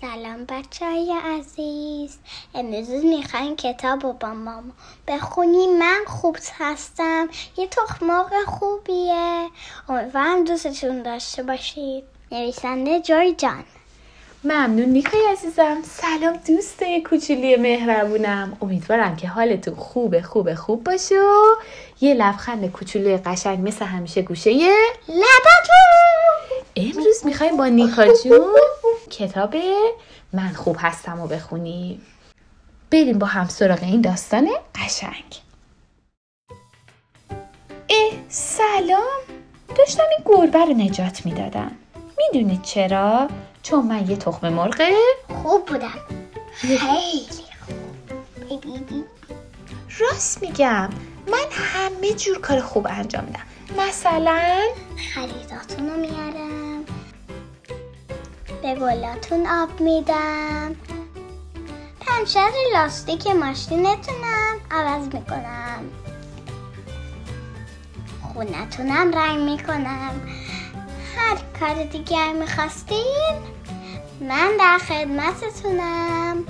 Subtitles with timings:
[0.00, 2.18] سلام بچه های عزیز.
[2.54, 4.62] امروز می‌خوایم کتاب رو با ماما
[5.08, 7.28] بخونی من خوب هستم.
[7.56, 9.48] یه تخماق خوبیه.
[9.88, 12.04] امیدوارم دوستتون داشته باشید.
[12.32, 13.64] نویسنده جوی جان.
[14.44, 15.76] ممنون نیکای عزیزم.
[15.82, 18.56] سلام دوست کوچولی مهربونم.
[18.62, 21.14] امیدوارم که حالتون خوبه خوبه خوب باشه.
[21.14, 21.44] و
[22.00, 24.50] یه لبخند کوچولی قشنگ مثل همیشه گوشه
[25.08, 25.76] لباتون
[26.76, 28.54] امروز می‌خوایم با نیکا جون
[29.08, 29.56] کتاب
[30.32, 32.02] من خوب هستم و بخونیم
[32.90, 35.40] بریم با هم سراغ این داستان قشنگ.
[37.88, 39.22] اه سلام.
[39.78, 41.70] داشتم این گربه رو نجات می‌دادم.
[42.18, 43.28] می‌دونید چرا؟
[43.62, 44.82] چون من یه تخم مرغ
[45.42, 46.00] خوب بودم.
[46.54, 47.26] خیلی
[47.66, 49.04] خوب.
[49.98, 50.90] راست میگم
[51.26, 53.42] من همه جور کار خوب انجام میدم.
[53.78, 54.60] مثلا
[55.14, 56.45] خریداتون رو میارم
[58.66, 60.76] به گلاتون آب میدم.
[62.00, 65.84] پنچر لاستیک ماشینتونم عوض می‌کنم.
[68.22, 70.10] خونتونم رنگ می‌کنم.
[71.16, 73.34] هر کار دیگر می‌خواستین
[74.20, 76.44] من در خدمتتونم.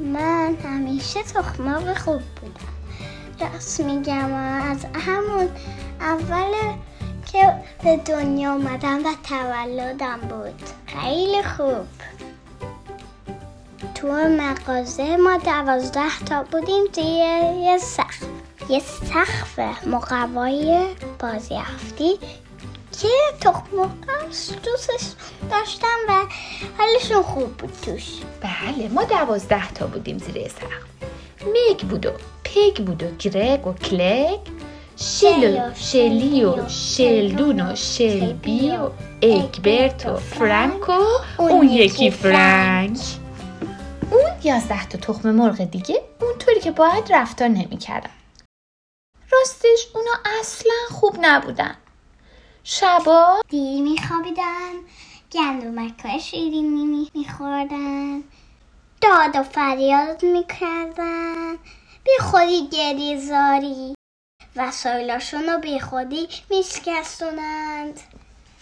[0.00, 3.52] من همیشه تخماق خوب بودم.
[3.54, 5.48] راست میگم از همون
[6.00, 6.52] اول
[7.32, 10.62] که به دنیا اومدم و تولدم بود.
[10.86, 11.86] خیلی خوب.
[13.94, 17.04] تو مغازه ما دوازده تا بودیم توی
[17.64, 18.22] یه سقف.
[18.68, 20.86] یه سقف مقوای
[21.18, 22.18] بازیافتی
[23.00, 23.08] که
[23.40, 23.94] تخم
[24.62, 25.12] دوستش
[25.50, 26.12] داشتم و
[26.78, 28.04] حالشون خوب بود توش.
[28.40, 30.88] بله ما دوازده تا بودیم زیر سقف.
[31.52, 32.10] میگ بود و
[32.44, 34.57] پگ بود و گرگ و کلگ.
[35.00, 38.90] شیل و شلی و شلدون و شلبی و
[39.22, 41.02] اگبرت و فرانک و
[41.38, 43.00] اون یکی فرانک
[44.10, 48.10] اون یازده تا تخم مرغ دیگه اونطوری که باید رفتار نمی‌کردن
[49.32, 50.10] راستش اونا
[50.40, 51.76] اصلا خوب نبودن
[52.64, 54.72] شبا دیر میخوابیدن
[55.32, 58.22] گندمک های شیرینی میخوردن
[59.00, 61.52] داد و فریاد می‌کردن
[62.04, 63.97] بی خودی گریه زاری
[64.56, 68.00] وسایلاشون رو بی خودی میشکستونند.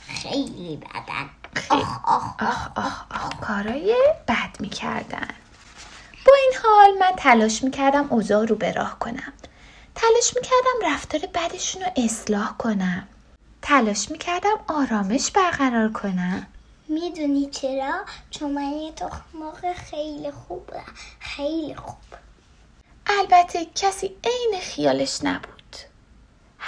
[0.08, 1.30] خیلی بدن.
[1.70, 3.96] آخ آخ آخ آخ آخ کارای
[4.28, 5.28] بد می‌کردن.
[6.26, 9.32] با این حال من تلاش می‌کردم اوضاع رو به راه کنم.
[9.94, 13.08] تلاش می‌کردم رفتار بدشون رو اصلاح کنم.
[13.62, 16.46] تلاش می‌کردم آرامش برقرار کنم.
[16.88, 20.94] می‌دونی چرا؟ چون من یه تخماق خیلی خوب بودم.
[21.20, 21.96] خیلی خوب.
[23.06, 25.55] البته کسی عین خیالش نبود.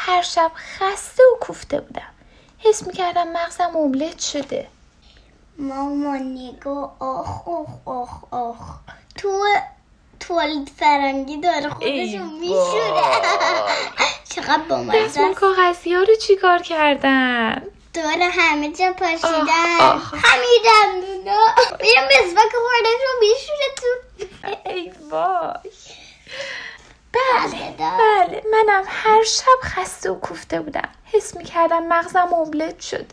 [0.08, 2.10] هر شب خسته و کوفته بودم.
[2.58, 4.66] حس می‌کردم مغزم اوملت شده.
[5.58, 8.56] ماما نگاه آخ آخ آخ آخ.
[9.16, 9.46] تو
[10.20, 13.02] توالت فرنگی داره خودشون میشوره.
[14.34, 17.62] چقدر با دستمون کاغذی ها رو چیکار کردن؟
[17.94, 20.00] داره همه جا پاشیدن.
[20.24, 21.40] همین دندونا.
[21.84, 23.90] یه مسواک خوردن رو میشوره تو.
[24.70, 25.72] ای وای.
[27.12, 30.88] بله بله منم هر شب خسته و کوفته بودم.
[31.04, 33.06] حس می‌کردم مغزم اوملت شده.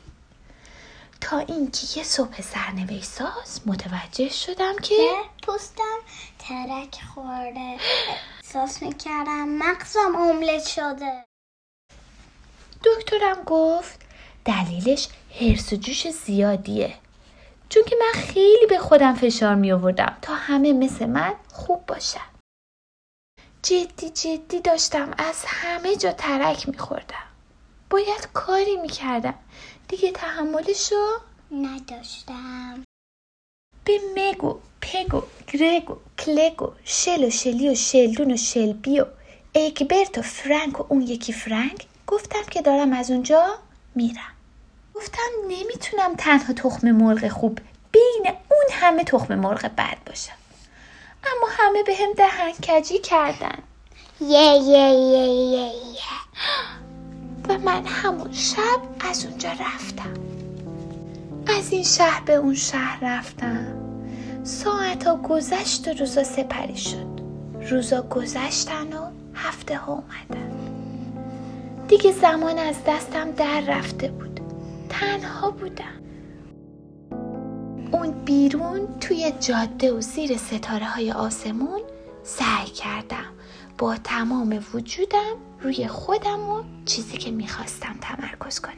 [1.22, 5.12] تا اینکه یه صبح سرنوشت ساز متوجه شدم که که
[5.44, 5.98] پوستم
[6.40, 7.78] ترک خورده.
[8.44, 11.26] احساس می‌کردم مغزم املت شده.
[12.84, 14.00] دکترم گفت
[14.46, 15.08] دلیلش
[15.42, 16.94] هرس و جوش زیادیه.
[17.70, 22.35] چون که من خیلی به خودم فشار می آوردم تا همه مثل من خوب باشن.
[23.66, 25.12] جدی جدی داشتم.
[25.18, 27.26] از همه جا ترک می خوردم
[27.90, 29.34] باید کاری می کردم
[29.88, 31.06] دیگه تحملشو
[31.52, 32.84] نداشتم.
[33.86, 39.06] به مگو پگو گرگو کلگو شل و شلی و شلدون و شلبی و
[39.56, 43.60] اگبرت و فرانک و اون یکی فرانک گفتم که دارم از اونجا
[43.96, 44.36] میرم.
[44.96, 47.60] گفتم نمی‌تونم تنها تخم مرغ خوب
[47.92, 50.45] بین اون همه تخم مرغ بد باشم.
[51.26, 53.64] اما همه به هم دهن کجی کردن.
[54.22, 56.06] یه یه یه یه یه
[57.50, 60.14] و من همون شب از اونجا رفتم.
[61.48, 63.66] از این شهر به اون شهر رفتم.
[64.44, 67.22] ساعتا گذشت و روزا سپری شد.
[67.70, 70.52] روزا گذشتن و هفته ها اومدن.
[71.88, 74.40] دیگه زمان از دستم در رفته بود.
[74.90, 76.05] تنها بودم.
[77.92, 81.82] اون بیرون توی جاده و زیر ستاره های آسمون
[82.24, 83.26] سعی کردم.
[83.78, 88.74] با تمام وجودم روی خودم و چیزی که می‌خواستم تمرکز کنم.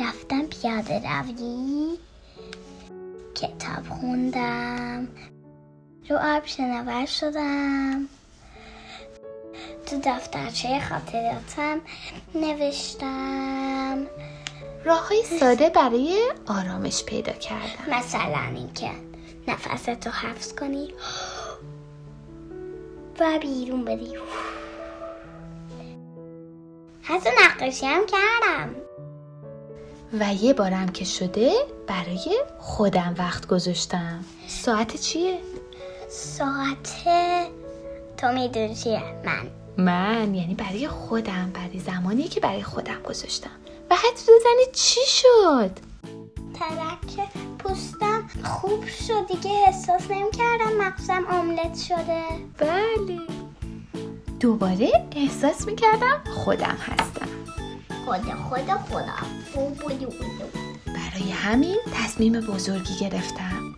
[0.00, 1.98] رفتم پیاده روی
[3.34, 5.08] کتاب خوندم.
[6.10, 8.08] رو آب شنور شدم.
[9.86, 11.80] تو دفترچه خاطراتم
[12.34, 14.06] نوشتم.
[14.84, 17.98] راه های ساده برای آرامش پیدا کردن.
[17.98, 18.90] مثلا اینکه
[19.48, 20.94] نفست رو حفظ کنی.
[23.20, 24.12] و بیرون بدی
[27.02, 28.74] حتی نقاشی هم کردم.
[30.20, 31.52] و یه بارم که شده
[31.86, 34.24] برای خودم وقت گذاشتم.
[34.46, 35.38] ساعت چیه؟
[36.08, 36.94] ساعت
[38.16, 39.46] تو می‌دونی چیه؟ من.
[39.76, 43.50] من؟ یعنی برای خودم برای زمانی که برای خودم گذاشتم.
[43.96, 45.70] حتی بزنی چی شد؟
[46.54, 47.28] ترک
[47.58, 52.22] پوستم خوب شد دیگه احساس نمی کردم مغزم آملت شده.
[52.58, 53.20] بله.
[54.40, 57.28] دوباره احساس می‌کردم خودم هستم.
[59.54, 60.28] خوب بودی بودی.
[60.86, 63.74] برای همین تصمیم بزرگی گرفتم.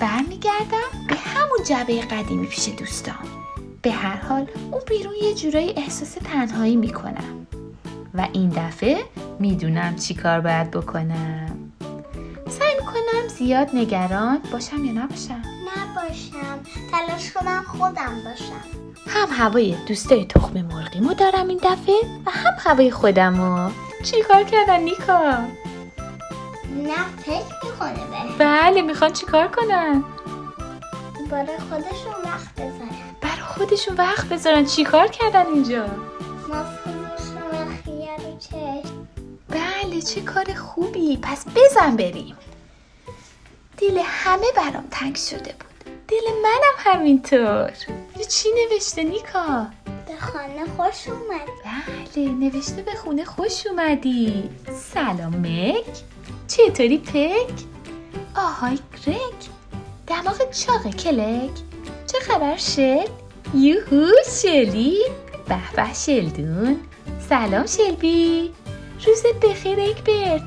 [0.00, 3.28] برمیگردم به همون جبه قدیمی پیش دوستان.
[3.82, 7.46] به هر حال اون بیرون یه جورایی احساس تنهایی می‌کنم.
[8.14, 9.04] و این دفعه
[9.38, 11.72] می‌دونم چی کار باید بکنم.
[12.48, 15.42] سعی می‌کنم زیاد نگران باشم یا نباشم؟
[15.76, 16.58] نباشم.
[16.92, 18.64] تلاش کنم خودم باشم.
[19.06, 21.94] هم هوای دوستای تخم مرغیمو دارم این دفعه
[22.26, 23.70] و هم هوای خودمو.
[24.04, 25.20] چی کار کردن نیکا؟
[26.76, 27.92] نه فکر می‌کنه
[28.38, 28.44] به.
[28.44, 30.04] بله می‌خوان چی کار کنن؟
[31.30, 32.90] برای خودشون وقت بذارن.
[33.20, 34.64] برای خودشون وقت بذارن.
[34.64, 35.86] چی کار کردن اینجا؟
[40.04, 41.16] چه کار خوبی.
[41.22, 42.36] پس بزن بریم.
[43.78, 45.94] دل همه برام تنگ شده بود.
[46.08, 47.72] دل منم همینطور.
[48.18, 49.66] یه چی نوشته نیکا؟
[50.06, 51.48] به خانه خوش اومد.
[51.64, 54.50] بله نوشته به خونه خوش اومدی.
[54.94, 56.02] سلام مک.
[56.48, 57.64] چطوری پک؟
[58.36, 59.48] آهای گرگ.
[60.06, 61.50] دماغ چاقه کلک.
[62.12, 63.06] چه خبر شل؟
[63.54, 64.06] یوهو
[64.42, 64.98] شلی.
[65.48, 66.80] به به شلدون.
[67.28, 68.52] سلام شلبی.
[69.06, 70.42] روز بخیر اکبرت.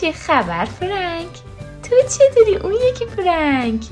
[0.00, 1.28] چه خبر فرنگ
[1.82, 3.84] تو چطوری اون یکی فرنگ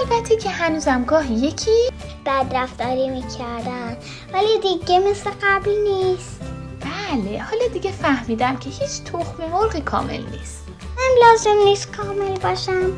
[0.00, 1.90] البته که هنوزم گاهی یکی
[2.26, 3.96] بد رفتاری می‌کردن
[4.32, 6.40] ولی دیگه مثل قبل نیست.
[6.80, 10.64] بله حالا دیگه فهمیدم که هیچ تخم مرغ کامل نیست.
[10.96, 12.92] من لازم نیست کامل باشم.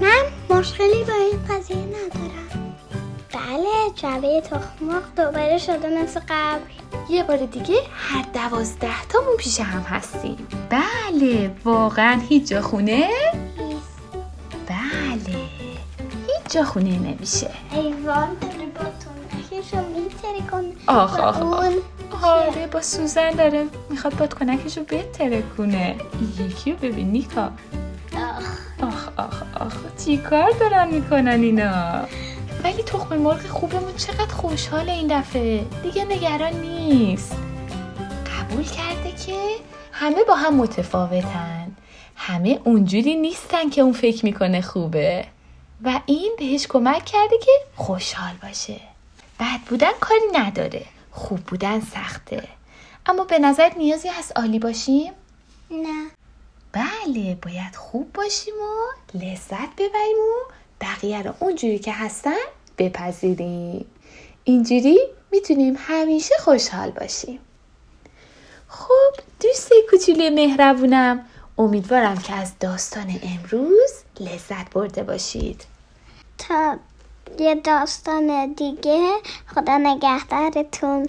[0.00, 0.22] من
[0.58, 1.76] مشکلی با این قضیه
[3.50, 6.60] بله جعبه تخمق دوباره شده مثل قبل.
[7.08, 10.46] یه بار دیگه هر دوازده تامون پیش هم هستیم.
[10.70, 13.08] بله واقعا هیچ جا خونه؟
[14.68, 15.36] بله
[16.26, 17.50] هیچ جا خونه نمیشه.
[17.72, 18.28] ایوان
[20.86, 22.24] آخ آخ آخ.
[22.24, 23.66] آره با سوزن داره.
[23.90, 25.96] می‌خواد بادکنکش رو بتره کنه.
[26.38, 27.50] یکی رو ببین نیکا.
[28.14, 28.58] آخ.
[28.82, 29.74] آخ آخ آخ.
[30.04, 32.04] چی کار دارن می‌کنن اینا؟
[32.64, 35.64] ولی تخم مرغ خوبمون چقدر خوشحاله این دفعه.
[35.82, 37.36] دیگه نگران نیست.
[38.36, 39.56] قبول کرده که
[39.92, 41.76] همه با هم متفاوتن.
[42.16, 45.24] همه اونجوری نیستن که اون فکر می‌کنه خوبه.
[45.84, 48.80] و این بهش کمک کرده که خوشحال باشه.
[49.40, 50.84] بد بودن کاری نداره.
[51.10, 52.48] خوب بودن سخته.
[53.06, 55.12] اما به نظر نیازی هست عالی باشیم؟
[55.70, 56.10] نه.
[56.72, 62.30] بله باید خوب باشیم و لذت ببریم و بقیه رو اونجوری که هستن
[62.80, 63.86] بپذیریم.
[64.44, 64.98] اینجوری
[65.32, 67.38] می‌تونیم همیشه خوشحال باشیم.
[68.68, 71.26] خب دوست کوچولی مهربونم
[71.58, 75.64] امیدوارم که از داستان امروز لذت برده باشید.
[76.38, 76.76] تا
[77.38, 79.10] یه داستان دیگه
[79.54, 81.08] خدا نگهدارتون.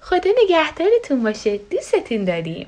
[0.00, 1.58] خدا نگهدارتون باشه.
[1.58, 2.66] دوستتون داریم.